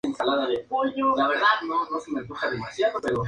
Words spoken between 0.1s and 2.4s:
el nuevo estudiante de su